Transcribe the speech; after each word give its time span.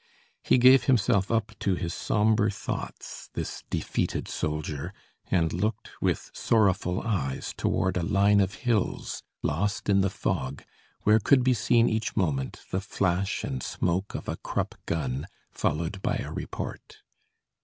He 0.41 0.57
gave 0.57 0.85
himself 0.85 1.29
up 1.29 1.51
to 1.59 1.75
his 1.75 1.93
sombre 1.93 2.49
thoughts, 2.49 3.29
this 3.33 3.63
defeated 3.69 4.27
soldier, 4.27 4.95
and 5.29 5.53
looked 5.53 5.91
with 6.01 6.31
sorrowful 6.33 7.01
eyes 7.03 7.53
toward 7.55 7.97
a 7.97 8.01
line 8.03 8.39
of 8.39 8.55
hills, 8.65 9.21
lost 9.43 9.89
in 9.89 10.01
the 10.01 10.09
fog, 10.09 10.63
where 11.03 11.19
could 11.19 11.43
be 11.43 11.53
seen 11.53 11.87
each 11.87 12.15
moment, 12.15 12.61
the 12.71 12.81
flash 12.81 13.43
and 13.43 13.61
smoke 13.61 14.15
of 14.15 14.27
a 14.27 14.37
Krupp 14.37 14.73
gun, 14.87 15.27
followed 15.51 16.01
by 16.01 16.15
a 16.15 16.31
report. 16.31 17.03